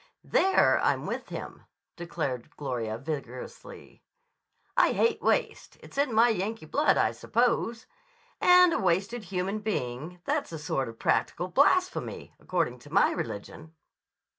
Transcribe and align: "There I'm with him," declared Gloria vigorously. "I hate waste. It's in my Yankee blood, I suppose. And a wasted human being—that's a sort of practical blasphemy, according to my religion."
"There 0.23 0.79
I'm 0.79 1.05
with 1.05 1.29
him," 1.29 1.65
declared 1.95 2.57
Gloria 2.57 2.97
vigorously. 2.97 4.01
"I 4.75 4.93
hate 4.93 5.21
waste. 5.21 5.77
It's 5.79 5.95
in 5.95 6.11
my 6.11 6.29
Yankee 6.29 6.65
blood, 6.65 6.97
I 6.97 7.11
suppose. 7.11 7.85
And 8.39 8.73
a 8.73 8.79
wasted 8.79 9.25
human 9.25 9.59
being—that's 9.59 10.51
a 10.51 10.57
sort 10.57 10.89
of 10.89 10.97
practical 10.97 11.49
blasphemy, 11.49 12.33
according 12.39 12.79
to 12.79 12.89
my 12.91 13.11
religion." 13.11 13.75